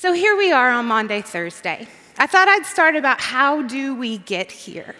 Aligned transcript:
So 0.00 0.14
here 0.14 0.34
we 0.34 0.50
are 0.50 0.70
on 0.70 0.86
Maundy, 0.86 1.20
Thursday. 1.20 1.86
I 2.16 2.26
thought 2.26 2.48
I'd 2.48 2.64
start 2.64 2.96
about 2.96 3.20
how 3.20 3.60
do 3.60 3.94
we 3.94 4.16
get 4.16 4.50
here? 4.50 4.94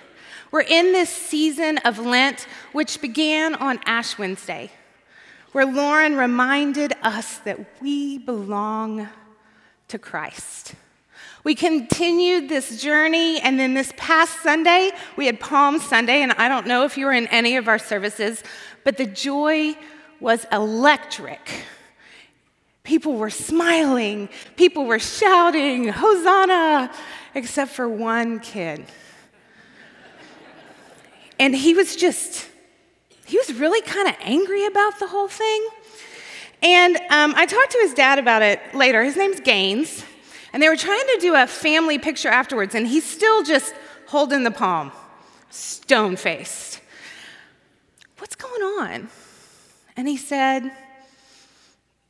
We're 0.51 0.61
in 0.61 0.93
this 0.93 1.09
season 1.09 1.79
of 1.87 1.99
Lent, 1.99 2.47
which 2.73 3.01
began 3.01 3.55
on 3.55 3.81
Ash 3.87 4.19
Wednesday, 4.19 4.71
where 5.53 5.65
Lauren 5.65 6.19
reminded 6.19 6.93
us 7.03 7.39
that 7.39 7.81
we 7.81 8.19
belong 8.19 9.09
to 9.89 9.99
Christ. 9.99 10.75
We 11.45 11.55
continued 11.55 12.51
this 12.51 12.83
journey, 12.83 13.41
and 13.41 13.59
then 13.59 13.73
this 13.73 13.95
past 13.97 14.43
Sunday, 14.43 14.91
we 15.17 15.25
had 15.25 15.41
Palm 15.41 15.79
Sunday, 15.79 16.21
and 16.21 16.33
I 16.33 16.47
don't 16.47 16.67
know 16.67 16.85
if 16.85 16.99
you 16.99 17.07
were 17.07 17.13
in 17.13 17.27
any 17.29 17.57
of 17.57 17.69
our 17.69 17.79
services, 17.79 18.45
but 18.85 18.99
the 18.99 19.07
joy 19.07 19.77
was 20.21 20.45
electric. 20.53 21.65
People 22.83 23.15
were 23.15 23.31
smiling, 23.31 24.29
people 24.57 24.85
were 24.87 24.99
shouting, 24.99 25.89
Hosanna, 25.89 26.91
except 27.35 27.73
for 27.73 27.89
one 27.89 28.41
kid. 28.41 28.85
And 31.39 31.55
he 31.55 31.75
was 31.75 31.97
just, 31.97 32.49
he 33.27 33.39
was 33.39 33.53
really 33.55 33.81
kind 33.83 34.09
of 34.09 34.17
angry 34.21 34.67
about 34.67 34.99
the 34.99 35.07
whole 35.07 35.29
thing. 35.29 35.69
And 36.63 36.97
um, 37.11 37.35
I 37.37 37.47
talked 37.47 37.71
to 37.73 37.79
his 37.79 37.95
dad 37.95 38.19
about 38.19 38.43
it 38.43 38.61
later. 38.75 39.03
His 39.03 39.17
name's 39.17 39.41
Gaines. 39.41 40.05
And 40.53 40.63
they 40.63 40.69
were 40.69 40.77
trying 40.77 41.07
to 41.15 41.19
do 41.21 41.35
a 41.35 41.47
family 41.47 41.99
picture 41.99 42.29
afterwards, 42.29 42.75
and 42.75 42.87
he's 42.87 43.05
still 43.05 43.43
just 43.43 43.73
holding 44.09 44.43
the 44.43 44.51
palm, 44.51 44.91
stone 45.51 46.17
faced. 46.17 46.81
What's 48.19 48.35
going 48.35 48.63
on? 48.63 49.09
And 49.97 50.09
he 50.09 50.17
said, 50.17 50.73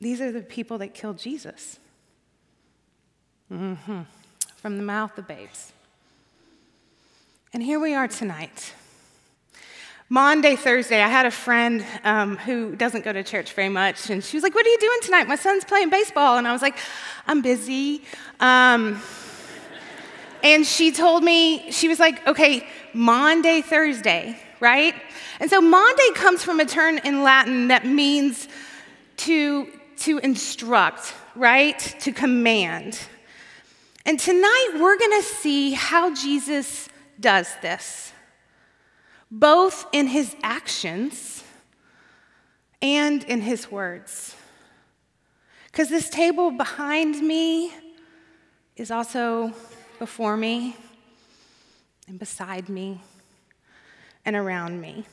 these 0.00 0.20
are 0.20 0.32
the 0.32 0.40
people 0.40 0.78
that 0.78 0.94
killed 0.94 1.18
Jesus. 1.18 1.78
Mm-hmm. 3.52 4.00
From 4.56 4.76
the 4.76 4.82
mouth 4.82 5.16
of 5.18 5.26
babes. 5.26 5.72
And 7.52 7.62
here 7.62 7.80
we 7.80 7.94
are 7.94 8.06
tonight. 8.06 8.74
Maundy, 10.08 10.56
Thursday, 10.56 11.00
I 11.00 11.08
had 11.08 11.26
a 11.26 11.30
friend 11.30 11.84
um, 12.04 12.36
who 12.36 12.74
doesn't 12.74 13.04
go 13.04 13.12
to 13.12 13.22
church 13.22 13.52
very 13.52 13.68
much, 13.68 14.10
and 14.10 14.24
she 14.24 14.36
was 14.36 14.42
like, 14.42 14.54
What 14.54 14.66
are 14.66 14.68
you 14.68 14.78
doing 14.78 14.98
tonight? 15.02 15.28
My 15.28 15.36
son's 15.36 15.64
playing 15.64 15.90
baseball. 15.90 16.36
And 16.36 16.48
I 16.48 16.52
was 16.52 16.62
like, 16.62 16.76
I'm 17.26 17.42
busy. 17.42 18.02
Um, 18.40 19.00
and 20.42 20.66
she 20.66 20.90
told 20.90 21.22
me, 21.22 21.70
she 21.70 21.88
was 21.88 22.00
like, 22.00 22.26
Okay, 22.26 22.66
Maundy, 22.92 23.62
Thursday, 23.62 24.36
right? 24.58 24.94
And 25.38 25.48
so 25.48 25.60
Maundy 25.60 26.12
comes 26.14 26.42
from 26.42 26.60
a 26.60 26.66
term 26.66 26.98
in 26.98 27.22
Latin 27.22 27.68
that 27.68 27.86
means 27.86 28.48
to 29.18 29.68
to 30.00 30.18
instruct, 30.18 31.14
right? 31.34 31.78
To 32.00 32.12
command. 32.12 32.98
And 34.06 34.18
tonight 34.18 34.70
we're 34.74 34.98
going 34.98 35.20
to 35.20 35.26
see 35.26 35.72
how 35.72 36.14
Jesus 36.14 36.88
does 37.18 37.54
this, 37.60 38.12
both 39.30 39.86
in 39.92 40.06
his 40.06 40.34
actions 40.42 41.44
and 42.80 43.22
in 43.24 43.42
his 43.42 43.70
words. 43.70 44.34
Because 45.70 45.88
this 45.88 46.08
table 46.08 46.50
behind 46.50 47.20
me 47.20 47.72
is 48.76 48.90
also 48.90 49.52
before 49.98 50.36
me 50.36 50.76
and 52.08 52.18
beside 52.18 52.68
me 52.70 53.02
and 54.24 54.34
around 54.34 54.80
me. 54.80 55.04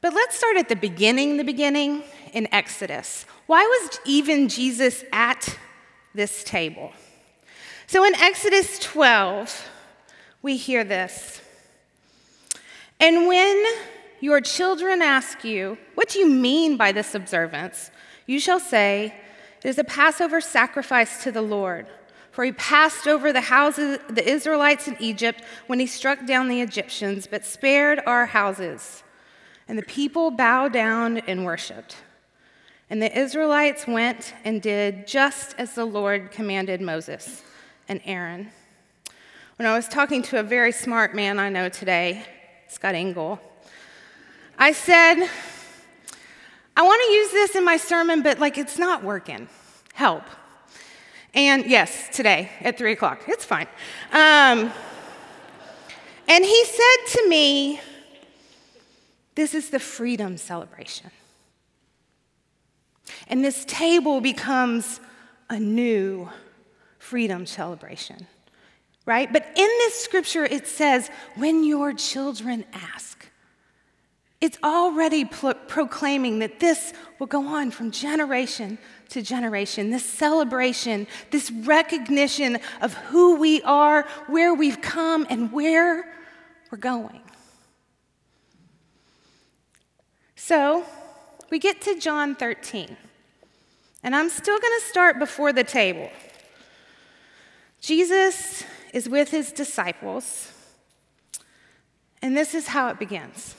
But 0.00 0.14
let's 0.14 0.36
start 0.36 0.56
at 0.56 0.68
the 0.68 0.76
beginning, 0.76 1.36
the 1.36 1.44
beginning 1.44 2.02
in 2.32 2.52
Exodus. 2.52 3.26
Why 3.46 3.64
was 3.64 4.00
even 4.04 4.48
Jesus 4.48 5.04
at 5.12 5.58
this 6.14 6.44
table? 6.44 6.92
So 7.86 8.04
in 8.04 8.14
Exodus 8.16 8.78
12, 8.80 9.68
we 10.42 10.56
hear 10.56 10.84
this. 10.84 11.40
And 13.00 13.26
when 13.26 13.64
your 14.20 14.40
children 14.40 15.02
ask 15.02 15.44
you, 15.44 15.78
What 15.94 16.08
do 16.08 16.18
you 16.18 16.28
mean 16.28 16.76
by 16.76 16.92
this 16.92 17.14
observance? 17.14 17.90
you 18.26 18.38
shall 18.38 18.60
say, 18.60 19.14
It 19.64 19.68
is 19.68 19.78
a 19.78 19.84
Passover 19.84 20.40
sacrifice 20.40 21.22
to 21.22 21.32
the 21.32 21.42
Lord. 21.42 21.86
For 22.30 22.44
he 22.44 22.52
passed 22.52 23.08
over 23.08 23.32
the 23.32 23.40
houses 23.40 23.98
the 24.08 24.28
Israelites 24.28 24.86
in 24.86 24.96
Egypt 25.00 25.42
when 25.66 25.80
he 25.80 25.86
struck 25.86 26.24
down 26.24 26.48
the 26.48 26.60
Egyptians, 26.60 27.26
but 27.26 27.44
spared 27.44 28.00
our 28.06 28.26
houses. 28.26 29.02
And 29.66 29.76
the 29.76 29.82
people 29.82 30.30
bowed 30.30 30.72
down 30.72 31.18
and 31.18 31.44
worshiped. 31.44 31.96
And 32.90 33.02
the 33.02 33.18
Israelites 33.18 33.86
went 33.86 34.32
and 34.44 34.62
did 34.62 35.06
just 35.06 35.54
as 35.58 35.74
the 35.74 35.84
Lord 35.84 36.30
commanded 36.30 36.80
Moses 36.80 37.42
and 37.86 38.00
Aaron. 38.04 38.50
When 39.56 39.66
I 39.66 39.74
was 39.74 39.88
talking 39.88 40.22
to 40.24 40.40
a 40.40 40.42
very 40.42 40.72
smart 40.72 41.14
man 41.14 41.38
I 41.38 41.50
know 41.50 41.68
today, 41.68 42.24
Scott 42.68 42.94
Engel, 42.94 43.40
I 44.58 44.72
said, 44.72 45.28
I 46.76 46.82
want 46.82 47.02
to 47.06 47.12
use 47.12 47.30
this 47.32 47.56
in 47.56 47.64
my 47.64 47.76
sermon, 47.76 48.22
but 48.22 48.38
like 48.38 48.56
it's 48.56 48.78
not 48.78 49.04
working. 49.04 49.48
Help. 49.92 50.24
And 51.34 51.66
yes, 51.66 52.08
today 52.12 52.50
at 52.60 52.78
three 52.78 52.92
o'clock, 52.92 53.22
it's 53.28 53.44
fine. 53.44 53.66
Um, 54.12 54.72
and 56.26 56.44
he 56.44 56.64
said 56.64 57.18
to 57.18 57.28
me, 57.28 57.80
this 59.34 59.54
is 59.54 59.70
the 59.70 59.78
freedom 59.78 60.36
celebration. 60.36 61.10
And 63.28 63.44
this 63.44 63.64
table 63.64 64.20
becomes 64.20 65.00
a 65.50 65.58
new 65.58 66.28
freedom 66.98 67.46
celebration, 67.46 68.26
right? 69.06 69.32
But 69.32 69.46
in 69.46 69.54
this 69.54 69.94
scripture, 69.94 70.44
it 70.44 70.66
says, 70.66 71.10
when 71.36 71.64
your 71.64 71.92
children 71.92 72.64
ask. 72.72 73.26
It's 74.40 74.58
already 74.62 75.24
pro- 75.24 75.54
proclaiming 75.54 76.38
that 76.40 76.60
this 76.60 76.92
will 77.18 77.26
go 77.26 77.46
on 77.48 77.72
from 77.72 77.90
generation 77.90 78.78
to 79.08 79.20
generation. 79.20 79.90
This 79.90 80.04
celebration, 80.04 81.08
this 81.30 81.50
recognition 81.50 82.58
of 82.80 82.94
who 82.94 83.36
we 83.36 83.62
are, 83.62 84.06
where 84.28 84.54
we've 84.54 84.80
come, 84.80 85.26
and 85.28 85.50
where 85.50 86.04
we're 86.70 86.78
going. 86.78 87.20
So 90.36 90.84
we 91.50 91.58
get 91.58 91.80
to 91.82 91.98
John 91.98 92.34
13, 92.34 92.96
and 94.02 94.14
I'm 94.14 94.28
still 94.28 94.58
going 94.58 94.80
to 94.80 94.86
start 94.86 95.18
before 95.18 95.52
the 95.52 95.64
table. 95.64 96.10
Jesus 97.80 98.64
is 98.92 99.08
with 99.08 99.30
his 99.30 99.52
disciples, 99.52 100.52
and 102.20 102.36
this 102.36 102.54
is 102.54 102.68
how 102.68 102.88
it 102.88 102.98
begins. 102.98 103.54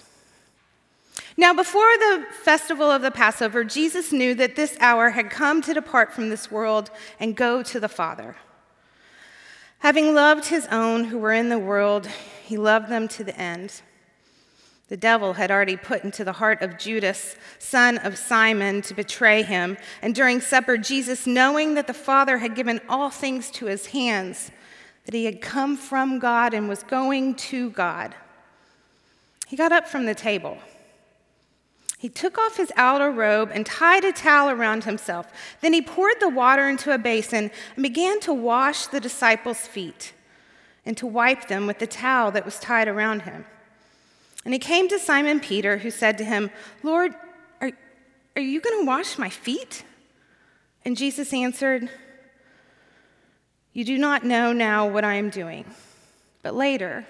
Now, 1.38 1.54
before 1.54 1.98
the 1.98 2.26
festival 2.44 2.92
of 2.92 3.02
the 3.02 3.12
Passover, 3.12 3.64
Jesus 3.64 4.12
knew 4.12 4.36
that 4.36 4.58
this 4.58 4.76
hour 4.82 5.12
had 5.12 5.30
come 5.30 5.62
to 5.62 5.74
depart 5.74 6.12
from 6.12 6.30
this 6.30 6.52
world 6.52 6.92
and 7.18 7.34
go 7.36 7.64
to 7.64 7.80
the 7.80 7.88
Father. 7.88 8.36
Having 9.80 10.14
loved 10.14 10.48
his 10.48 10.68
own 10.68 11.06
who 11.06 11.18
were 11.18 11.32
in 11.32 11.48
the 11.48 11.58
world, 11.58 12.08
he 12.44 12.58
loved 12.58 12.90
them 12.90 13.08
to 13.08 13.24
the 13.24 13.40
end. 13.40 13.82
The 14.90 14.98
devil 14.98 15.34
had 15.34 15.52
already 15.52 15.78
put 15.78 16.04
into 16.04 16.24
the 16.24 16.34
heart 16.34 16.64
of 16.64 16.80
Judas, 16.80 17.36
son 17.60 18.00
of 18.00 18.18
Simon, 18.18 18.82
to 18.82 18.96
betray 18.96 19.44
him. 19.44 19.78
And 20.02 20.16
during 20.16 20.42
supper, 20.42 20.78
Jesus, 20.78 21.28
knowing 21.28 21.76
that 21.76 21.86
the 21.86 21.94
Father 21.94 22.40
had 22.40 22.56
given 22.56 22.82
all 22.90 23.12
things 23.12 23.52
to 23.52 23.68
his 23.68 23.88
hands, 23.88 24.50
that 25.06 25.14
he 25.14 25.26
had 25.26 25.42
come 25.42 25.78
from 25.78 26.18
God 26.18 26.56
and 26.56 26.68
was 26.68 26.82
going 26.82 27.36
to 27.36 27.70
God, 27.70 28.16
he 29.48 29.56
got 29.56 29.72
up 29.72 29.88
from 29.88 30.06
the 30.06 30.16
table. 30.16 30.58
He 32.00 32.10
took 32.10 32.38
off 32.38 32.58
his 32.58 32.72
outer 32.76 33.12
robe 33.12 33.52
and 33.54 33.66
tied 33.66 34.06
a 34.06 34.12
towel 34.12 34.50
around 34.50 34.86
himself. 34.86 35.28
Then 35.62 35.74
he 35.74 35.82
poured 35.82 36.20
the 36.20 36.30
water 36.30 36.68
into 36.68 36.94
a 36.94 36.98
basin 36.98 37.52
and 37.76 37.84
began 37.84 38.20
to 38.22 38.34
wash 38.34 38.88
the 38.88 39.00
disciples' 39.00 39.68
feet 39.68 40.14
and 40.86 40.96
to 40.98 41.06
wipe 41.06 41.48
them 41.48 41.68
with 41.68 41.80
the 41.80 41.88
towel 41.88 42.32
that 42.32 42.46
was 42.46 42.58
tied 42.60 42.88
around 42.88 43.24
him. 43.24 43.46
And 44.46 44.54
he 44.54 44.60
came 44.60 44.88
to 44.90 45.00
Simon 45.00 45.40
Peter, 45.40 45.78
who 45.78 45.92
said 45.92 46.18
to 46.18 46.24
him, 46.24 46.50
Lord, 46.82 47.14
are, 47.62 47.72
are 48.36 48.42
you 48.42 48.62
going 48.62 48.82
to 48.82 48.86
wash 48.86 49.18
my 49.18 49.30
feet? 49.30 49.84
And 50.86 50.96
Jesus 50.96 51.34
answered, 51.34 51.90
You 53.74 53.84
do 53.84 53.98
not 53.98 54.24
know 54.24 54.54
now 54.54 54.88
what 54.88 55.04
I 55.04 55.16
am 55.16 55.30
doing, 55.30 55.66
but 56.42 56.56
later 56.56 57.06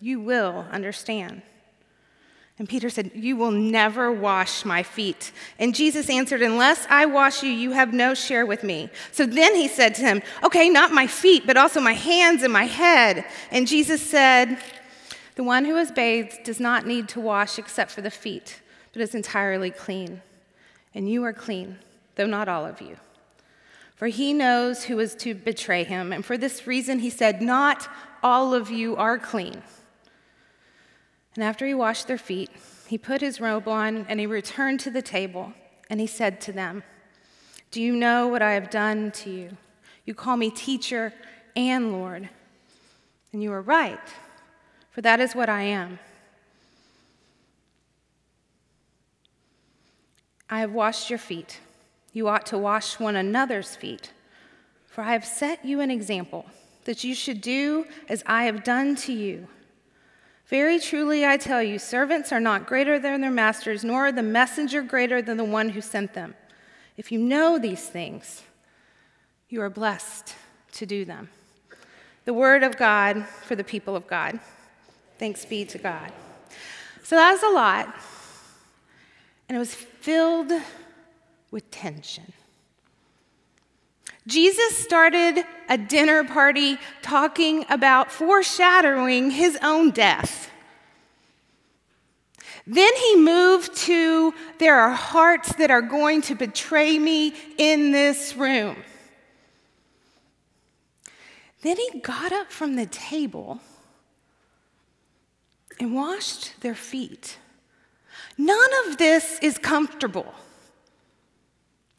you 0.00 0.20
will 0.20 0.66
understand. 0.72 1.42
And 2.58 2.68
Peter 2.68 2.88
said, 2.88 3.10
You 3.14 3.36
will 3.36 3.50
never 3.50 4.10
wash 4.10 4.64
my 4.64 4.82
feet. 4.82 5.30
And 5.58 5.74
Jesus 5.74 6.08
answered, 6.08 6.42
Unless 6.42 6.86
I 6.88 7.06
wash 7.06 7.42
you, 7.42 7.50
you 7.50 7.72
have 7.72 7.92
no 7.92 8.14
share 8.14 8.46
with 8.46 8.64
me. 8.64 8.88
So 9.12 9.26
then 9.26 9.54
he 9.54 9.68
said 9.68 9.94
to 9.96 10.02
him, 10.02 10.22
Okay, 10.42 10.70
not 10.70 10.90
my 10.90 11.06
feet, 11.06 11.46
but 11.46 11.56
also 11.56 11.80
my 11.80 11.92
hands 11.92 12.42
and 12.42 12.52
my 12.52 12.64
head. 12.64 13.26
And 13.50 13.68
Jesus 13.68 14.00
said, 14.00 14.58
the 15.36 15.44
one 15.44 15.66
who 15.66 15.76
is 15.76 15.92
bathed 15.92 16.42
does 16.44 16.58
not 16.58 16.86
need 16.86 17.08
to 17.10 17.20
wash 17.20 17.58
except 17.58 17.90
for 17.90 18.00
the 18.00 18.10
feet, 18.10 18.62
but 18.92 19.02
is 19.02 19.14
entirely 19.14 19.70
clean. 19.70 20.22
And 20.94 21.08
you 21.08 21.22
are 21.24 21.32
clean, 21.34 21.78
though 22.16 22.26
not 22.26 22.48
all 22.48 22.66
of 22.66 22.80
you. 22.80 22.96
for 23.94 24.08
he 24.08 24.34
knows 24.34 24.84
who 24.84 24.98
is 24.98 25.14
to 25.14 25.34
betray 25.34 25.82
him. 25.82 26.12
And 26.12 26.22
for 26.24 26.36
this 26.36 26.66
reason, 26.66 26.98
he 26.98 27.08
said, 27.08 27.40
Not 27.40 27.88
all 28.22 28.52
of 28.52 28.70
you 28.70 28.96
are 28.96 29.18
clean. 29.18 29.62
And 31.34 31.44
after 31.44 31.66
he 31.66 31.74
washed 31.74 32.06
their 32.06 32.18
feet, 32.18 32.50
he 32.86 32.98
put 32.98 33.20
his 33.20 33.40
robe 33.40 33.68
on 33.68 34.06
and 34.08 34.20
he 34.20 34.26
returned 34.26 34.80
to 34.80 34.90
the 34.90 35.02
table. 35.02 35.52
And 35.88 36.00
he 36.00 36.06
said 36.06 36.40
to 36.42 36.52
them, 36.52 36.82
Do 37.70 37.80
you 37.80 37.94
know 37.94 38.26
what 38.28 38.42
I 38.42 38.52
have 38.52 38.70
done 38.70 39.12
to 39.12 39.30
you? 39.30 39.56
You 40.04 40.14
call 40.14 40.36
me 40.36 40.50
teacher 40.50 41.12
and 41.54 41.92
Lord. 41.92 42.28
And 43.32 43.42
you 43.42 43.52
are 43.52 43.62
right, 43.62 43.98
for 44.96 45.02
that 45.02 45.20
is 45.20 45.34
what 45.34 45.50
I 45.50 45.60
am. 45.60 45.98
I 50.48 50.60
have 50.60 50.72
washed 50.72 51.10
your 51.10 51.18
feet. 51.18 51.60
You 52.14 52.28
ought 52.28 52.46
to 52.46 52.56
wash 52.56 52.98
one 52.98 53.14
another's 53.14 53.76
feet. 53.76 54.12
For 54.86 55.02
I 55.02 55.12
have 55.12 55.26
set 55.26 55.62
you 55.62 55.80
an 55.82 55.90
example 55.90 56.46
that 56.86 57.04
you 57.04 57.14
should 57.14 57.42
do 57.42 57.84
as 58.08 58.22
I 58.24 58.44
have 58.44 58.64
done 58.64 58.96
to 59.04 59.12
you. 59.12 59.48
Very 60.46 60.80
truly, 60.80 61.26
I 61.26 61.36
tell 61.36 61.62
you, 61.62 61.78
servants 61.78 62.32
are 62.32 62.40
not 62.40 62.66
greater 62.66 62.98
than 62.98 63.20
their 63.20 63.30
masters, 63.30 63.84
nor 63.84 64.10
the 64.10 64.22
messenger 64.22 64.80
greater 64.80 65.20
than 65.20 65.36
the 65.36 65.44
one 65.44 65.68
who 65.68 65.82
sent 65.82 66.14
them. 66.14 66.34
If 66.96 67.12
you 67.12 67.18
know 67.18 67.58
these 67.58 67.86
things, 67.86 68.44
you 69.50 69.60
are 69.60 69.68
blessed 69.68 70.34
to 70.72 70.86
do 70.86 71.04
them. 71.04 71.28
The 72.24 72.32
word 72.32 72.62
of 72.62 72.78
God 72.78 73.26
for 73.42 73.56
the 73.56 73.62
people 73.62 73.94
of 73.94 74.06
God. 74.06 74.40
Thanks 75.18 75.44
be 75.44 75.64
to 75.66 75.78
God. 75.78 76.12
So 77.02 77.16
that 77.16 77.32
was 77.32 77.42
a 77.42 77.48
lot, 77.48 77.94
and 79.48 79.56
it 79.56 79.58
was 79.58 79.74
filled 79.74 80.52
with 81.50 81.70
tension. 81.70 82.32
Jesus 84.26 84.76
started 84.76 85.44
a 85.68 85.78
dinner 85.78 86.24
party 86.24 86.78
talking 87.02 87.64
about 87.70 88.10
foreshadowing 88.10 89.30
his 89.30 89.56
own 89.62 89.90
death. 89.90 90.50
Then 92.66 92.92
he 92.96 93.16
moved 93.16 93.76
to 93.76 94.34
there 94.58 94.80
are 94.80 94.90
hearts 94.90 95.54
that 95.54 95.70
are 95.70 95.82
going 95.82 96.22
to 96.22 96.34
betray 96.34 96.98
me 96.98 97.34
in 97.56 97.92
this 97.92 98.34
room. 98.34 98.76
Then 101.62 101.76
he 101.76 102.00
got 102.00 102.32
up 102.32 102.50
from 102.50 102.74
the 102.74 102.86
table 102.86 103.60
and 105.78 105.94
washed 105.94 106.60
their 106.60 106.74
feet. 106.74 107.38
None 108.38 108.70
of 108.86 108.98
this 108.98 109.38
is 109.40 109.58
comfortable. 109.58 110.34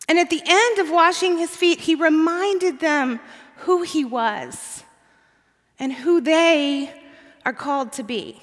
And 0.07 0.17
at 0.17 0.29
the 0.29 0.41
end 0.45 0.79
of 0.79 0.89
washing 0.89 1.37
his 1.37 1.55
feet, 1.55 1.81
he 1.81 1.95
reminded 1.95 2.79
them 2.79 3.19
who 3.57 3.81
he 3.81 4.05
was 4.05 4.83
and 5.79 5.91
who 5.91 6.21
they 6.21 6.93
are 7.45 7.53
called 7.53 7.91
to 7.93 8.03
be. 8.03 8.41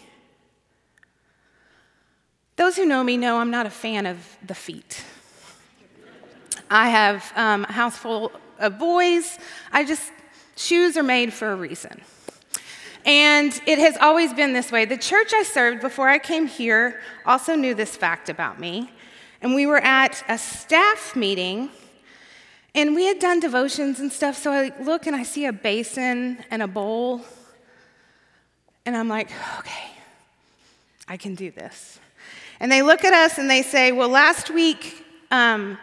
Those 2.57 2.77
who 2.77 2.87
know 2.87 3.03
me 3.03 3.17
know 3.17 3.39
I'm 3.39 3.51
not 3.51 3.67
a 3.67 3.71
fan 3.71 4.07
of 4.07 4.19
the 4.47 4.55
feet. 4.55 5.03
I 6.71 6.89
have 6.89 7.33
um, 7.37 7.65
a 7.69 7.73
house 7.73 7.97
full 7.97 8.33
of 8.59 8.79
boys. 8.79 9.39
I 9.73 9.85
just, 9.85 10.13
shoes 10.57 10.97
are 10.97 11.03
made 11.03 11.33
for 11.33 11.51
a 11.51 11.57
reason. 11.57 12.01
And 13.05 13.53
it 13.67 13.79
has 13.79 13.97
always 13.99 14.33
been 14.33 14.53
this 14.53 14.73
way. 14.73 14.85
The 14.85 14.97
church 14.97 15.33
I 15.35 15.43
served 15.43 15.81
before 15.81 16.09
I 16.09 16.19
came 16.19 16.47
here 16.47 17.01
also 17.27 17.55
knew 17.55 17.75
this 17.75 17.97
fact 17.97 18.29
about 18.29 18.59
me 18.59 18.91
and 19.45 19.55
we 19.55 19.67
were 19.67 19.79
at 19.79 20.25
a 20.27 20.39
staff 20.39 21.15
meeting 21.15 21.69
and 22.75 22.95
we 22.95 23.05
had 23.05 23.19
done 23.19 23.41
devotions 23.41 24.01
and 24.01 24.11
stuff. 24.11 24.39
So 24.39 24.51
I 24.51 24.73
look 24.81 25.07
and 25.07 25.15
I 25.15 25.23
see 25.23 25.45
a 25.45 25.53
basin 25.53 26.43
and 26.51 26.63
a 26.63 26.67
bowl. 26.67 27.21
And 28.87 28.97
I'm 28.97 29.07
like, 29.07 29.31
okay, 29.59 29.91
I 31.07 31.19
can 31.19 31.35
do 31.35 31.51
this. 31.51 32.01
And 32.59 32.73
they 32.73 32.81
look 32.81 33.05
at 33.05 33.13
us 33.13 33.37
and 33.37 33.51
they 33.51 33.61
say, 33.61 33.93
well, 33.93 34.09
last 34.09 34.51
week, 34.51 35.05
um, 35.31 35.77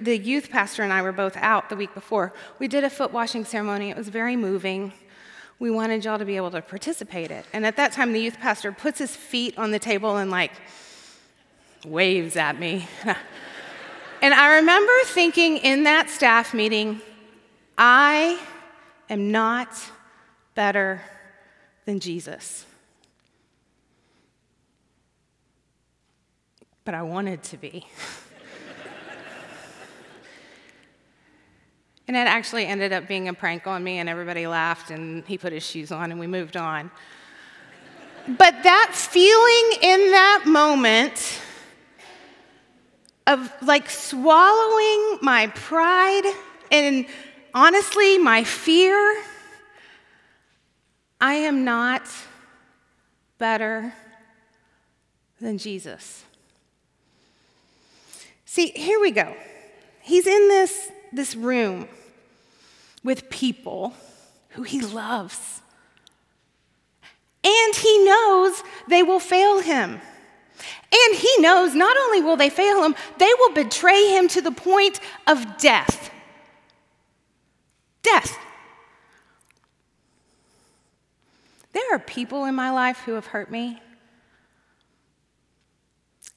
the 0.00 0.16
youth 0.16 0.48
pastor 0.48 0.84
and 0.84 0.92
I 0.92 1.02
were 1.02 1.10
both 1.10 1.36
out 1.38 1.68
the 1.68 1.74
week 1.74 1.92
before. 1.94 2.32
We 2.60 2.68
did 2.68 2.84
a 2.84 2.90
foot 2.90 3.12
washing 3.12 3.44
ceremony. 3.44 3.90
It 3.90 3.96
was 3.96 4.08
very 4.08 4.36
moving. 4.36 4.92
We 5.60 5.70
wanted 5.70 6.06
y'all 6.06 6.18
to 6.18 6.24
be 6.24 6.36
able 6.36 6.50
to 6.52 6.62
participate 6.62 7.30
it. 7.30 7.44
And 7.52 7.66
at 7.66 7.76
that 7.76 7.92
time, 7.92 8.14
the 8.14 8.20
youth 8.20 8.40
pastor 8.40 8.72
puts 8.72 8.98
his 8.98 9.14
feet 9.14 9.56
on 9.58 9.70
the 9.70 9.78
table 9.78 10.16
and 10.16 10.30
like 10.30 10.52
waves 11.84 12.34
at 12.34 12.58
me. 12.58 12.88
and 14.22 14.32
I 14.32 14.56
remember 14.56 14.92
thinking 15.04 15.58
in 15.58 15.84
that 15.84 16.08
staff 16.08 16.54
meeting, 16.54 17.02
I 17.76 18.40
am 19.10 19.30
not 19.30 19.68
better 20.54 21.02
than 21.84 22.00
Jesus. 22.00 22.64
But 26.86 26.94
I 26.94 27.02
wanted 27.02 27.42
to 27.44 27.58
be. 27.58 27.86
and 32.10 32.16
it 32.16 32.26
actually 32.26 32.66
ended 32.66 32.92
up 32.92 33.06
being 33.06 33.28
a 33.28 33.32
prank 33.32 33.68
on 33.68 33.84
me, 33.84 33.98
and 33.98 34.08
everybody 34.08 34.44
laughed, 34.44 34.90
and 34.90 35.24
he 35.28 35.38
put 35.38 35.52
his 35.52 35.64
shoes 35.64 35.92
on, 35.92 36.10
and 36.10 36.18
we 36.18 36.26
moved 36.26 36.56
on. 36.56 36.90
But 38.26 38.64
that 38.64 38.90
feeling 38.92 39.78
in 39.80 40.10
that 40.10 40.42
moment, 40.44 41.40
of 43.28 43.52
like 43.62 43.88
swallowing 43.88 45.18
my 45.22 45.52
pride 45.54 46.34
and 46.72 47.06
honestly 47.54 48.18
my 48.18 48.42
fear. 48.42 49.22
I 51.20 51.34
am 51.34 51.64
not 51.64 52.02
better 53.38 53.94
than 55.40 55.58
Jesus. 55.58 56.24
See, 58.46 58.72
here 58.74 58.98
we 58.98 59.12
go. 59.12 59.32
He's 60.02 60.26
in 60.26 60.48
this, 60.48 60.90
this 61.12 61.36
room 61.36 61.86
with 63.02 63.30
people 63.30 63.94
who 64.50 64.62
he 64.62 64.80
loves. 64.80 65.62
And 67.42 67.74
he 67.74 68.04
knows 68.04 68.62
they 68.88 69.02
will 69.02 69.20
fail 69.20 69.60
him. 69.60 70.00
And 70.92 71.16
he 71.16 71.36
knows 71.38 71.74
not 71.74 71.96
only 71.96 72.20
will 72.20 72.36
they 72.36 72.50
fail 72.50 72.84
him, 72.84 72.94
they 73.18 73.30
will 73.38 73.52
betray 73.52 74.08
him 74.16 74.28
to 74.28 74.42
the 74.42 74.50
point 74.50 75.00
of 75.26 75.56
death. 75.56 76.10
Death. 78.02 78.38
There 81.72 81.94
are 81.94 81.98
people 81.98 82.44
in 82.44 82.54
my 82.54 82.70
life 82.70 82.98
who 83.06 83.12
have 83.12 83.26
hurt 83.26 83.50
me, 83.50 83.80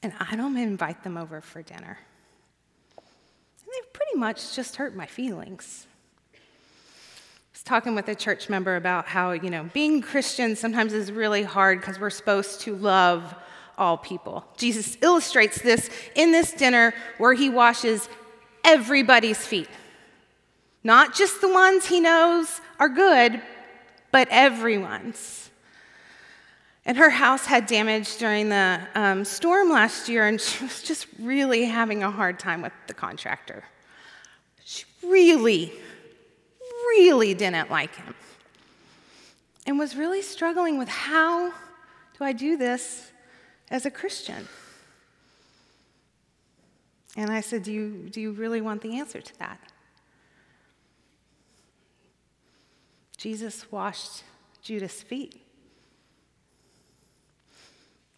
and 0.02 0.12
I 0.20 0.36
don't 0.36 0.56
invite 0.56 1.02
them 1.02 1.16
over 1.16 1.40
for 1.40 1.62
dinner. 1.62 1.98
And 2.96 3.68
they've 3.74 3.92
pretty 3.92 4.16
much 4.16 4.54
just 4.54 4.76
hurt 4.76 4.94
my 4.94 5.06
feelings. 5.06 5.86
Talking 7.64 7.94
with 7.94 8.08
a 8.08 8.14
church 8.14 8.50
member 8.50 8.76
about 8.76 9.06
how, 9.06 9.32
you 9.32 9.48
know, 9.48 9.70
being 9.72 10.02
Christian 10.02 10.54
sometimes 10.54 10.92
is 10.92 11.10
really 11.10 11.42
hard 11.42 11.80
because 11.80 11.98
we're 11.98 12.10
supposed 12.10 12.60
to 12.62 12.76
love 12.76 13.34
all 13.78 13.96
people. 13.96 14.44
Jesus 14.58 14.98
illustrates 15.00 15.62
this 15.62 15.88
in 16.14 16.30
this 16.30 16.52
dinner 16.52 16.92
where 17.16 17.32
he 17.32 17.48
washes 17.48 18.08
everybody's 18.64 19.38
feet. 19.38 19.68
Not 20.82 21.14
just 21.14 21.40
the 21.40 21.48
ones 21.48 21.86
he 21.86 22.00
knows 22.00 22.60
are 22.78 22.90
good, 22.90 23.40
but 24.12 24.28
everyone's. 24.30 25.50
And 26.84 26.98
her 26.98 27.08
house 27.08 27.46
had 27.46 27.66
damage 27.66 28.18
during 28.18 28.50
the 28.50 28.78
um, 28.94 29.24
storm 29.24 29.70
last 29.70 30.08
year, 30.10 30.26
and 30.26 30.38
she 30.40 30.64
was 30.64 30.82
just 30.82 31.06
really 31.18 31.64
having 31.64 32.02
a 32.02 32.10
hard 32.10 32.38
time 32.38 32.60
with 32.60 32.74
the 32.88 32.94
contractor. 32.94 33.64
She 34.66 34.84
really, 35.02 35.72
really 36.96 37.34
didn't 37.34 37.70
like 37.70 37.94
him 37.96 38.14
and 39.66 39.78
was 39.78 39.96
really 39.96 40.22
struggling 40.22 40.78
with 40.78 40.88
how 40.88 41.50
do 41.50 42.24
I 42.24 42.32
do 42.32 42.56
this 42.56 43.10
as 43.70 43.86
a 43.86 43.90
Christian? 43.90 44.46
And 47.16 47.30
I 47.30 47.40
said, 47.40 47.62
Do 47.62 47.72
you, 47.72 48.08
do 48.10 48.20
you 48.20 48.32
really 48.32 48.60
want 48.60 48.82
the 48.82 48.98
answer 48.98 49.20
to 49.20 49.38
that? 49.38 49.58
Jesus 53.16 53.70
washed 53.72 54.22
Judas' 54.62 55.02
feet. 55.02 55.40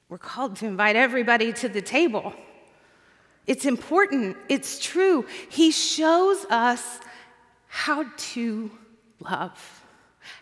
We're 0.08 0.18
called 0.18 0.56
to 0.56 0.66
invite 0.66 0.96
everybody 0.96 1.52
to 1.54 1.68
the 1.68 1.82
table. 1.82 2.32
It's 3.46 3.64
important, 3.64 4.36
it's 4.48 4.78
true. 4.78 5.26
He 5.48 5.70
shows 5.70 6.44
us 6.46 7.00
how 7.76 8.06
to 8.16 8.70
love, 9.20 9.84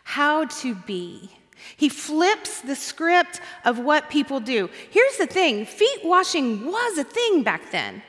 how 0.04 0.44
to 0.44 0.72
be. 0.72 1.28
He 1.76 1.88
flips 1.88 2.60
the 2.60 2.76
script 2.76 3.40
of 3.64 3.80
what 3.80 4.08
people 4.08 4.38
do. 4.38 4.70
Here's 4.90 5.16
the 5.16 5.26
thing 5.26 5.66
feet 5.66 6.04
washing 6.04 6.64
was 6.64 6.96
a 6.96 7.02
thing 7.02 7.42
back 7.42 7.72
then. 7.72 8.02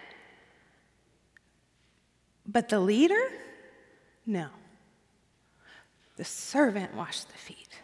But 2.46 2.70
the 2.70 2.79
leader 2.79 3.24
No. 4.27 4.48
The 6.17 6.25
servant 6.25 6.94
washed 6.96 7.27
the 7.27 7.38
feet. 7.38 7.82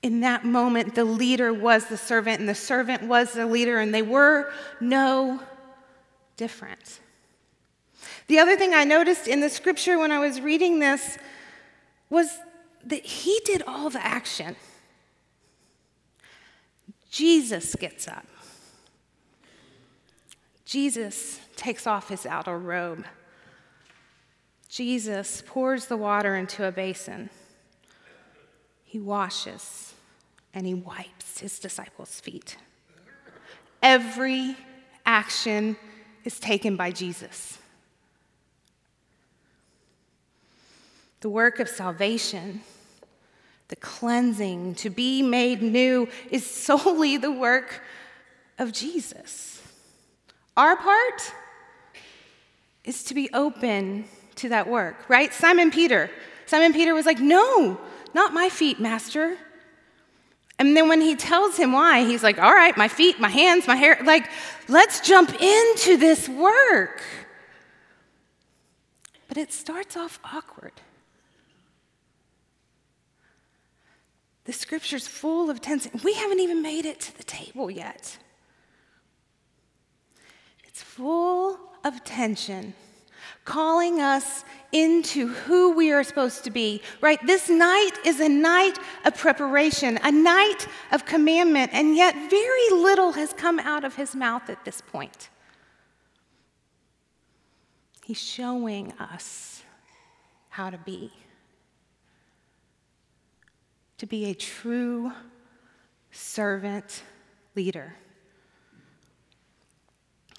In 0.00 0.20
that 0.20 0.44
moment, 0.44 0.94
the 0.94 1.04
leader 1.04 1.52
was 1.52 1.86
the 1.86 1.98
servant, 1.98 2.40
and 2.40 2.48
the 2.48 2.54
servant 2.54 3.02
was 3.02 3.32
the 3.32 3.46
leader, 3.46 3.78
and 3.78 3.92
they 3.92 4.02
were 4.02 4.50
no 4.80 5.40
different. 6.36 7.00
The 8.30 8.38
other 8.38 8.54
thing 8.54 8.74
I 8.74 8.84
noticed 8.84 9.26
in 9.26 9.40
the 9.40 9.48
scripture 9.48 9.98
when 9.98 10.12
I 10.12 10.20
was 10.20 10.40
reading 10.40 10.78
this 10.78 11.18
was 12.10 12.38
that 12.84 13.04
he 13.04 13.40
did 13.44 13.60
all 13.66 13.90
the 13.90 14.06
action. 14.06 14.54
Jesus 17.10 17.74
gets 17.74 18.06
up. 18.06 18.24
Jesus 20.64 21.40
takes 21.56 21.88
off 21.88 22.08
his 22.08 22.24
outer 22.24 22.56
robe. 22.56 23.04
Jesus 24.68 25.42
pours 25.44 25.86
the 25.86 25.96
water 25.96 26.36
into 26.36 26.64
a 26.64 26.70
basin. 26.70 27.30
He 28.84 29.00
washes 29.00 29.92
and 30.54 30.68
he 30.68 30.74
wipes 30.74 31.40
his 31.40 31.58
disciples' 31.58 32.20
feet. 32.20 32.56
Every 33.82 34.56
action 35.04 35.76
is 36.22 36.38
taken 36.38 36.76
by 36.76 36.92
Jesus. 36.92 37.59
The 41.20 41.28
work 41.28 41.60
of 41.60 41.68
salvation, 41.68 42.62
the 43.68 43.76
cleansing, 43.76 44.74
to 44.76 44.90
be 44.90 45.22
made 45.22 45.62
new, 45.62 46.08
is 46.30 46.46
solely 46.50 47.16
the 47.16 47.32
work 47.32 47.82
of 48.58 48.72
Jesus. 48.72 49.62
Our 50.56 50.76
part 50.76 51.32
is 52.84 53.04
to 53.04 53.14
be 53.14 53.30
open 53.32 54.04
to 54.36 54.48
that 54.48 54.68
work, 54.68 55.08
right? 55.08 55.32
Simon 55.32 55.70
Peter. 55.70 56.10
Simon 56.46 56.72
Peter 56.72 56.94
was 56.94 57.06
like, 57.06 57.20
No, 57.20 57.78
not 58.14 58.32
my 58.32 58.48
feet, 58.48 58.80
Master. 58.80 59.36
And 60.58 60.76
then 60.76 60.88
when 60.88 61.00
he 61.00 61.16
tells 61.16 61.56
him 61.56 61.72
why, 61.72 62.04
he's 62.04 62.22
like, 62.22 62.38
All 62.38 62.52
right, 62.52 62.76
my 62.76 62.88
feet, 62.88 63.20
my 63.20 63.28
hands, 63.28 63.66
my 63.66 63.76
hair, 63.76 63.98
like, 64.04 64.28
let's 64.68 65.00
jump 65.00 65.30
into 65.40 65.96
this 65.96 66.28
work. 66.28 67.02
But 69.28 69.36
it 69.36 69.52
starts 69.52 69.96
off 69.96 70.18
awkward. 70.24 70.72
The 74.50 74.56
scripture's 74.56 75.06
full 75.06 75.48
of 75.48 75.60
tension. 75.60 75.92
We 76.02 76.12
haven't 76.14 76.40
even 76.40 76.60
made 76.60 76.84
it 76.84 76.98
to 77.02 77.16
the 77.16 77.22
table 77.22 77.70
yet. 77.70 78.18
It's 80.64 80.82
full 80.82 81.56
of 81.84 82.02
tension 82.02 82.74
calling 83.44 84.00
us 84.00 84.44
into 84.72 85.28
who 85.28 85.70
we 85.76 85.92
are 85.92 86.02
supposed 86.02 86.42
to 86.42 86.50
be, 86.50 86.82
right? 87.00 87.24
This 87.24 87.48
night 87.48 87.92
is 88.04 88.18
a 88.18 88.28
night 88.28 88.76
of 89.04 89.16
preparation, 89.16 90.00
a 90.02 90.10
night 90.10 90.66
of 90.90 91.04
commandment, 91.04 91.70
and 91.72 91.94
yet 91.94 92.16
very 92.28 92.70
little 92.70 93.12
has 93.12 93.32
come 93.32 93.60
out 93.60 93.84
of 93.84 93.94
his 93.94 94.16
mouth 94.16 94.50
at 94.50 94.64
this 94.64 94.80
point. 94.80 95.28
He's 98.04 98.20
showing 98.20 98.90
us 98.98 99.62
how 100.48 100.70
to 100.70 100.78
be, 100.78 101.12
to 104.00 104.06
be 104.06 104.30
a 104.30 104.34
true 104.34 105.12
servant 106.10 107.02
leader 107.54 107.94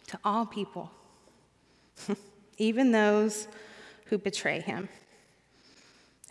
to 0.07 0.19
all 0.23 0.47
people. 0.47 0.89
even 2.57 2.91
those 2.91 3.47
who 4.05 4.17
betray 4.17 4.61
him, 4.61 4.89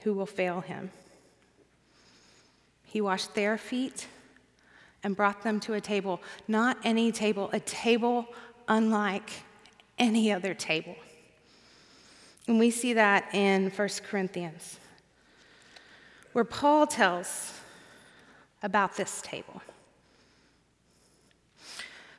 who 0.03 0.13
will 0.13 0.27
fail 0.27 0.61
him. 0.61 0.91
He 2.83 3.01
washed 3.01 3.37
their 3.37 3.57
feet 3.57 4.09
and 5.05 5.15
brought 5.15 5.45
them 5.45 5.61
to 5.61 5.75
a 5.75 5.81
table, 5.81 6.21
not 6.49 6.79
any 6.83 7.13
table, 7.13 7.49
a 7.53 7.61
table 7.61 8.27
unlike 8.67 9.31
any 10.01 10.33
other 10.33 10.53
table. 10.53 10.97
And 12.49 12.59
we 12.59 12.73
see 12.73 12.95
that 12.95 13.33
in 13.33 13.71
1 13.71 13.89
Corinthians, 14.09 14.81
where 16.33 16.45
Paul 16.45 16.87
tells 16.87 17.55
about 18.63 18.97
this 18.97 19.21
table. 19.23 19.63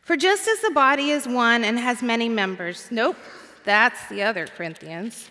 For 0.01 0.17
just 0.17 0.47
as 0.47 0.61
the 0.61 0.71
body 0.71 1.11
is 1.11 1.27
one 1.27 1.63
and 1.63 1.77
has 1.79 2.01
many 2.01 2.27
members, 2.27 2.87
nope, 2.91 3.15
that's 3.63 4.09
the 4.09 4.23
other 4.23 4.47
Corinthians. 4.47 5.29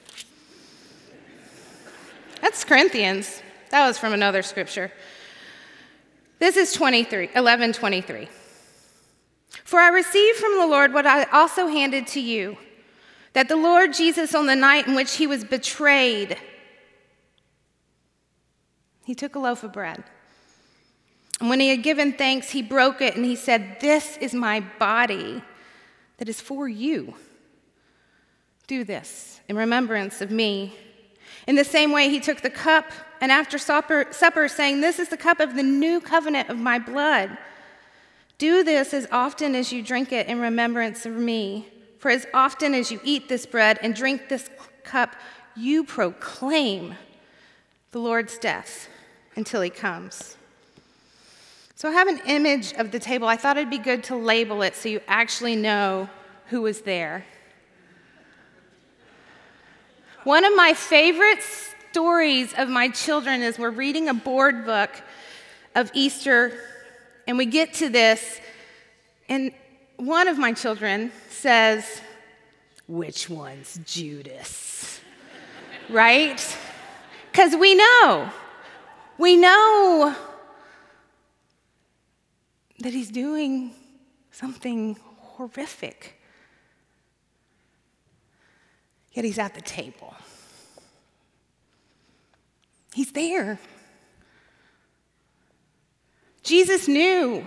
That's 2.40 2.64
Corinthians. 2.64 3.42
That 3.70 3.86
was 3.86 3.98
from 3.98 4.12
another 4.12 4.42
scripture. 4.42 4.90
This 6.38 6.56
is 6.56 6.72
23, 6.72 7.30
11 7.34 7.74
23. 7.74 8.28
For 9.64 9.78
I 9.78 9.88
received 9.88 10.38
from 10.38 10.58
the 10.58 10.66
Lord 10.66 10.94
what 10.94 11.06
I 11.06 11.24
also 11.24 11.66
handed 11.66 12.06
to 12.08 12.20
you 12.20 12.56
that 13.32 13.48
the 13.48 13.56
Lord 13.56 13.92
Jesus, 13.92 14.34
on 14.34 14.46
the 14.46 14.56
night 14.56 14.88
in 14.88 14.94
which 14.94 15.16
he 15.16 15.26
was 15.26 15.44
betrayed, 15.44 16.36
he 19.10 19.14
took 19.16 19.34
a 19.34 19.40
loaf 19.40 19.64
of 19.64 19.72
bread. 19.72 20.04
And 21.40 21.48
when 21.48 21.58
he 21.58 21.70
had 21.70 21.82
given 21.82 22.12
thanks, 22.12 22.50
he 22.50 22.62
broke 22.62 23.00
it 23.00 23.16
and 23.16 23.24
he 23.24 23.34
said, 23.34 23.78
This 23.80 24.16
is 24.18 24.32
my 24.32 24.60
body 24.78 25.42
that 26.18 26.28
is 26.28 26.40
for 26.40 26.68
you. 26.68 27.14
Do 28.68 28.84
this 28.84 29.40
in 29.48 29.56
remembrance 29.56 30.20
of 30.20 30.30
me. 30.30 30.76
In 31.48 31.56
the 31.56 31.64
same 31.64 31.90
way, 31.90 32.08
he 32.08 32.20
took 32.20 32.42
the 32.42 32.50
cup, 32.50 32.84
and 33.20 33.32
after 33.32 33.58
supper, 33.58 34.06
supper, 34.12 34.46
saying, 34.46 34.80
This 34.80 35.00
is 35.00 35.08
the 35.08 35.16
cup 35.16 35.40
of 35.40 35.56
the 35.56 35.64
new 35.64 36.00
covenant 36.00 36.48
of 36.48 36.58
my 36.58 36.78
blood. 36.78 37.36
Do 38.38 38.62
this 38.62 38.94
as 38.94 39.08
often 39.10 39.56
as 39.56 39.72
you 39.72 39.82
drink 39.82 40.12
it 40.12 40.28
in 40.28 40.38
remembrance 40.38 41.04
of 41.04 41.14
me. 41.14 41.66
For 41.98 42.12
as 42.12 42.28
often 42.32 42.74
as 42.74 42.92
you 42.92 43.00
eat 43.02 43.28
this 43.28 43.44
bread 43.44 43.80
and 43.82 43.92
drink 43.92 44.28
this 44.28 44.48
cup, 44.84 45.16
you 45.56 45.82
proclaim 45.82 46.94
the 47.90 47.98
Lord's 47.98 48.38
death 48.38 48.88
until 49.40 49.62
he 49.62 49.70
comes. 49.70 50.36
So 51.74 51.88
I 51.88 51.92
have 51.92 52.08
an 52.08 52.20
image 52.26 52.74
of 52.74 52.90
the 52.90 52.98
table. 52.98 53.26
I 53.26 53.38
thought 53.38 53.56
it'd 53.56 53.70
be 53.70 53.78
good 53.78 54.04
to 54.04 54.16
label 54.16 54.60
it 54.60 54.76
so 54.76 54.90
you 54.90 55.00
actually 55.08 55.56
know 55.56 56.10
who 56.48 56.60
was 56.60 56.82
there. 56.82 57.24
One 60.24 60.44
of 60.44 60.54
my 60.54 60.74
favorite 60.74 61.42
stories 61.90 62.52
of 62.58 62.68
my 62.68 62.90
children 62.90 63.40
is 63.40 63.58
we're 63.58 63.70
reading 63.70 64.10
a 64.10 64.14
board 64.14 64.66
book 64.66 64.90
of 65.74 65.90
Easter, 65.94 66.52
and 67.26 67.38
we 67.38 67.46
get 67.46 67.72
to 67.74 67.88
this, 67.88 68.42
and 69.30 69.50
one 69.96 70.28
of 70.28 70.36
my 70.36 70.52
children 70.52 71.12
says, 71.30 72.02
Which 72.86 73.30
one's 73.30 73.80
Judas? 73.86 75.00
right? 75.88 76.58
Because 77.32 77.56
we 77.56 77.74
know, 77.74 78.30
we 79.20 79.36
know 79.36 80.16
that 82.80 82.92
he's 82.92 83.10
doing 83.10 83.72
something 84.30 84.96
horrific 85.18 86.20
yet 89.12 89.24
he's 89.24 89.38
at 89.38 89.54
the 89.54 89.60
table. 89.60 90.14
He's 92.94 93.12
there. 93.12 93.58
Jesus 96.42 96.88
knew. 96.88 97.46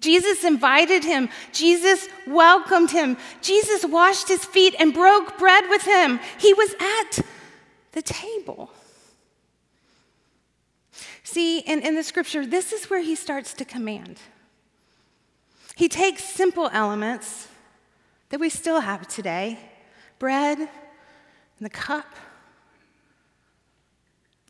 Jesus 0.00 0.44
invited 0.44 1.04
him. 1.04 1.28
Jesus 1.52 2.08
welcomed 2.26 2.90
him. 2.90 3.16
Jesus 3.40 3.84
washed 3.84 4.28
his 4.28 4.44
feet 4.44 4.74
and 4.78 4.92
broke 4.92 5.38
bread 5.38 5.64
with 5.68 5.82
him. 5.82 6.20
He 6.38 6.52
was 6.52 6.74
at 6.74 7.24
the 7.92 8.02
table. 8.02 8.70
See, 11.22 11.60
in, 11.60 11.80
in 11.80 11.94
the 11.94 12.02
scripture, 12.02 12.44
this 12.44 12.72
is 12.72 12.90
where 12.90 13.00
he 13.00 13.14
starts 13.14 13.54
to 13.54 13.64
command. 13.64 14.18
He 15.74 15.88
takes 15.88 16.24
simple 16.24 16.68
elements 16.72 17.48
that 18.28 18.40
we 18.40 18.48
still 18.48 18.80
have 18.80 19.08
today 19.08 19.58
bread 20.18 20.58
and 20.58 20.68
the 21.60 21.70
cup. 21.70 22.06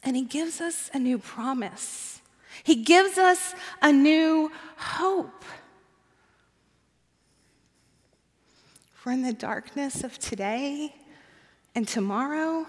And 0.02 0.16
he 0.16 0.22
gives 0.22 0.60
us 0.60 0.90
a 0.92 0.98
new 0.98 1.18
promise. 1.18 2.20
He 2.64 2.76
gives 2.76 3.18
us 3.18 3.54
a 3.80 3.92
new 3.92 4.50
hope. 4.76 5.44
For 8.92 9.12
in 9.12 9.22
the 9.22 9.32
darkness 9.32 10.04
of 10.04 10.18
today 10.18 10.94
and 11.74 11.88
tomorrow, 11.88 12.66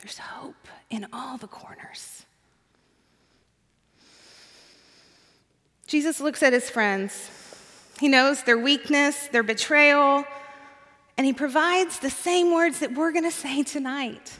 there's 0.00 0.18
hope 0.18 0.68
in 0.90 1.06
all 1.12 1.36
the 1.36 1.46
corners. 1.46 2.24
Jesus 5.86 6.20
looks 6.20 6.42
at 6.42 6.52
his 6.52 6.68
friends. 6.68 7.30
He 8.00 8.08
knows 8.08 8.42
their 8.42 8.58
weakness, 8.58 9.28
their 9.28 9.42
betrayal, 9.42 10.24
And 11.18 11.26
he 11.26 11.32
provides 11.32 11.98
the 11.98 12.10
same 12.10 12.52
words 12.52 12.80
that 12.80 12.92
we're 12.92 13.12
going 13.12 13.24
to 13.24 13.30
say 13.30 13.62
tonight. 13.62 14.38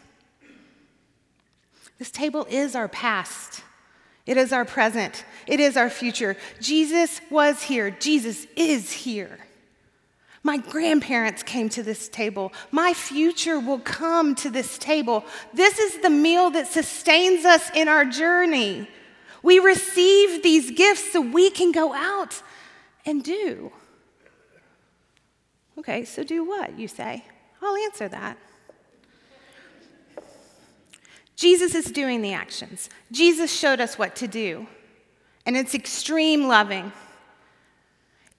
This 1.99 2.11
table 2.11 2.47
is 2.50 2.75
our 2.75 2.88
past. 2.88 3.62
It 4.26 4.37
is 4.37 4.53
our 4.53 4.67
present. 4.67 5.25
It 5.47 5.61
is 5.61 5.76
our 5.76 5.88
future. 5.88 6.37
Jesus 6.61 7.21
was 7.31 7.62
here. 7.62 7.91
Jesus 7.91 8.47
is 8.57 8.93
here. 8.93 9.38
My 10.47 10.59
grandparents 10.59 11.43
came 11.43 11.69
to 11.71 11.83
this 11.83 12.09
table. 12.09 12.53
My 12.71 12.95
future 12.95 13.59
will 13.59 13.81
come 13.81 14.37
to 14.37 14.49
this 14.49 14.79
table. 14.79 15.25
This 15.53 15.81
is 15.81 16.00
the 16.03 16.09
meal 16.09 16.50
that 16.50 16.69
sustains 16.69 17.45
us 17.45 17.69
in 17.75 17.88
our 17.88 18.05
journey. 18.05 18.88
We 19.43 19.59
receive 19.59 20.45
these 20.45 20.71
gifts 20.71 21.12
so 21.12 21.21
we 21.21 21.50
can 21.50 21.73
go 21.73 21.93
out 21.93 22.41
and 23.05 23.25
do. 23.25 23.73
Okay, 25.79 26.05
so 26.05 26.23
do 26.23 26.45
what, 26.45 26.79
you 26.79 26.87
say? 26.87 27.25
I'll 27.61 27.76
answer 27.79 28.07
that. 28.09 28.38
Jesus 31.35 31.75
is 31.75 31.87
doing 31.87 32.23
the 32.23 32.35
actions. 32.35 32.88
Jesus 33.11 33.53
showed 33.53 33.81
us 33.81 33.99
what 33.99 34.15
to 34.15 34.29
do. 34.29 34.69
And 35.45 35.57
it's 35.57 35.75
extreme 35.75 36.47
loving, 36.47 36.93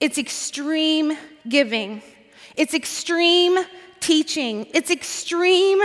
it's 0.00 0.18
extreme 0.18 1.16
giving, 1.48 2.02
it's 2.56 2.74
extreme 2.74 3.58
teaching, 4.00 4.66
it's 4.72 4.90
extreme 4.90 5.80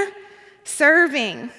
serving. 0.63 1.49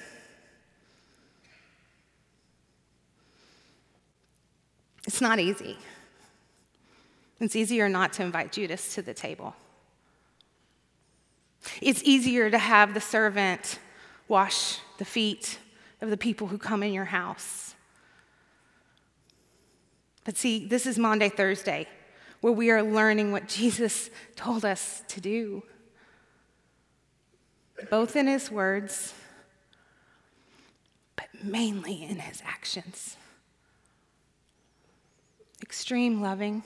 It's 5.07 5.21
not 5.21 5.39
easy. 5.39 5.77
It's 7.39 7.55
easier 7.55 7.87
not 7.87 8.13
to 8.13 8.23
invite 8.23 8.51
Judas 8.51 8.95
to 8.95 9.01
the 9.01 9.13
table. 9.13 9.55
It's 11.81 12.01
easier 12.03 12.49
to 12.49 12.57
have 12.57 12.93
the 12.93 13.01
servant 13.01 13.79
wash 14.27 14.79
the 14.97 15.05
feet 15.05 15.59
of 16.01 16.09
the 16.09 16.17
people 16.17 16.47
who 16.47 16.57
come 16.57 16.81
in 16.83 16.93
your 16.93 17.05
house. 17.05 17.75
But 20.23 20.37
see, 20.37 20.65
this 20.65 20.87
is 20.87 20.97
Maundy, 20.97 21.29
Thursday, 21.29 21.87
where 22.45 22.53
we 22.53 22.69
are 22.69 22.83
learning 22.83 23.31
what 23.31 23.47
Jesus 23.47 24.11
told 24.35 24.63
us 24.63 25.01
to 25.07 25.19
do, 25.19 25.63
both 27.89 28.15
in 28.15 28.27
his 28.27 28.51
words, 28.51 29.15
but 31.15 31.25
mainly 31.43 32.03
in 32.03 32.19
his 32.19 32.43
actions. 32.45 33.17
Extreme 35.63 36.21
loving, 36.21 36.61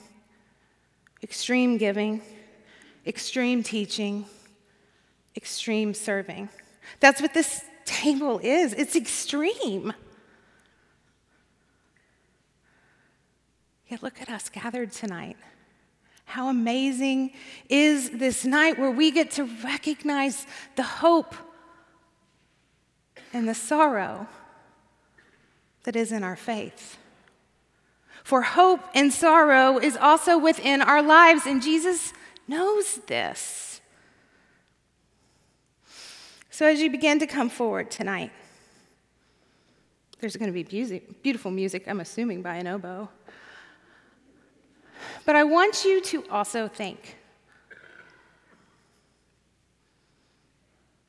extreme 1.22 1.78
giving, 1.78 2.20
extreme 3.06 3.62
teaching, 3.62 4.26
extreme 5.34 5.94
serving. 5.94 6.50
That's 7.00 7.22
what 7.22 7.32
this 7.32 7.64
table 7.86 8.38
is. 8.42 8.74
It's 8.74 8.96
extreme. 8.96 9.94
Yet 13.88 14.02
look 14.02 14.20
at 14.20 14.28
us 14.28 14.50
gathered 14.50 14.92
tonight. 14.92 15.38
How 16.30 16.48
amazing 16.48 17.32
is 17.68 18.10
this 18.10 18.44
night 18.44 18.78
where 18.78 18.90
we 18.92 19.10
get 19.10 19.32
to 19.32 19.44
recognize 19.64 20.46
the 20.76 20.84
hope 20.84 21.34
and 23.32 23.48
the 23.48 23.54
sorrow 23.54 24.28
that 25.82 25.96
is 25.96 26.12
in 26.12 26.22
our 26.22 26.36
faith. 26.36 26.98
For 28.22 28.42
hope 28.42 28.80
and 28.94 29.12
sorrow 29.12 29.78
is 29.78 29.96
also 29.96 30.38
within 30.38 30.82
our 30.82 31.02
lives, 31.02 31.46
and 31.46 31.60
Jesus 31.60 32.12
knows 32.46 33.00
this. 33.08 33.80
So, 36.48 36.66
as 36.66 36.80
you 36.80 36.90
begin 36.90 37.18
to 37.18 37.26
come 37.26 37.50
forward 37.50 37.90
tonight, 37.90 38.30
there's 40.20 40.36
going 40.36 40.52
to 40.52 40.64
be 40.64 41.02
beautiful 41.22 41.50
music, 41.50 41.88
I'm 41.88 41.98
assuming, 41.98 42.40
by 42.40 42.54
an 42.54 42.68
oboe. 42.68 43.08
But 45.24 45.36
I 45.36 45.44
want 45.44 45.84
you 45.84 46.00
to 46.00 46.24
also 46.30 46.68
think 46.68 47.16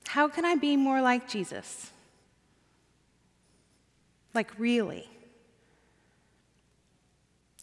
how 0.08 0.28
can 0.28 0.44
I 0.44 0.56
be 0.56 0.76
more 0.76 1.02
like 1.02 1.30
Jesus? 1.30 1.90
Like, 4.34 4.52
really? 4.58 5.08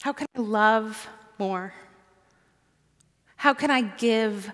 How 0.01 0.15
can 0.15 0.27
I 0.35 0.41
love 0.41 1.09
more? 1.39 1.75
How 3.37 3.53
can 3.53 3.71
I 3.71 3.83
give 3.83 4.51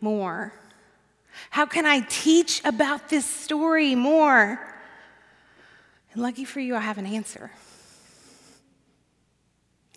more? 0.00 0.52
How 1.50 1.64
can 1.64 1.86
I 1.86 2.00
teach 2.00 2.62
about 2.64 3.08
this 3.08 3.24
story 3.24 3.94
more? 3.94 4.60
And 6.12 6.22
lucky 6.22 6.44
for 6.44 6.60
you, 6.60 6.76
I 6.76 6.80
have 6.80 6.98
an 6.98 7.06
answer. 7.06 7.50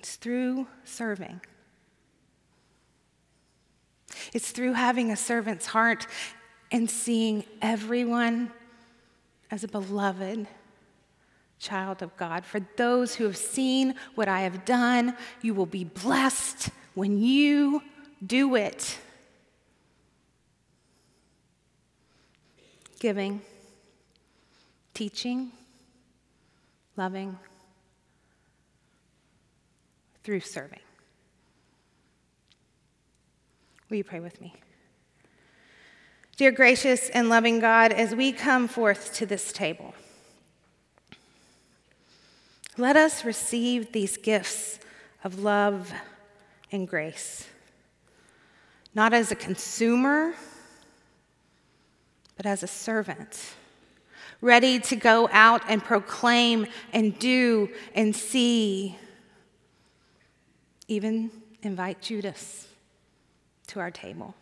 It's 0.02 0.16
through 0.16 0.66
serving. 0.84 1.42
It's 4.34 4.50
through 4.50 4.74
having 4.74 5.12
a 5.12 5.16
servant's 5.16 5.68
heart 5.68 6.08
and 6.72 6.90
seeing 6.90 7.44
everyone 7.62 8.52
as 9.52 9.64
a 9.64 9.68
beloved 9.68 10.48
child 11.60 12.02
of 12.02 12.18
God. 12.18 12.46
For 12.46 12.62
those 12.78 13.14
who 13.14 13.26
have 13.26 13.38
seen 13.38 13.94
what 14.16 14.28
I 14.28 14.42
have 14.42 14.66
done, 14.66 15.16
you 15.44 15.54
will 15.54 15.68
be 15.68 15.84
blessed 15.84 16.72
when 16.96 17.20
you 17.20 17.84
do 18.26 18.56
it. 18.56 18.98
giving, 23.00 23.42
teaching, 24.96 25.52
loving, 26.98 27.36
through 30.24 30.42
serving. 30.42 30.80
Will 33.90 33.98
you 33.98 34.04
pray 34.04 34.20
with 34.20 34.40
me? 34.40 34.56
Dear 36.38 36.52
gracious 36.52 37.10
and 37.10 37.30
loving 37.30 37.60
God, 37.60 37.92
as 37.92 38.16
we 38.16 38.32
come 38.32 38.68
forth 38.68 39.14
to 39.16 39.26
this 39.26 39.52
table, 39.52 39.94
let 42.78 42.96
us 42.96 43.26
receive 43.26 43.92
these 43.92 44.18
gifts 44.18 44.80
of 45.24 45.40
love 45.40 45.92
and 46.72 46.88
grace, 46.88 47.48
not 48.96 49.14
as 49.14 49.32
a 49.32 49.36
consumer 49.36 50.34
but 52.42 52.50
as 52.50 52.64
a 52.64 52.68
servant, 52.68 53.54
ready 54.42 54.80
to 54.80 54.96
go 54.96 55.30
out 55.32 55.62
and 55.68 55.84
proclaim 55.84 56.66
and 56.92 57.20
do 57.20 57.70
and 57.94 58.16
see. 58.16 58.98
Even 60.92 61.32
invite 61.62 62.02
Judas 62.02 62.68
to 63.68 63.80
our 63.80 63.92
table. 63.92 64.36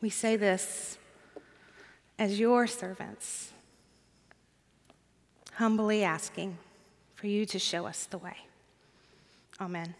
We 0.00 0.10
say 0.10 0.36
this 0.36 0.96
as 2.20 2.38
your 2.38 2.68
servants, 2.68 3.50
humbly 5.54 6.04
asking 6.04 6.56
for 7.16 7.26
you 7.26 7.44
to 7.46 7.58
show 7.58 7.84
us 7.86 8.06
the 8.06 8.18
way. 8.18 8.36
Amen. 9.60 9.96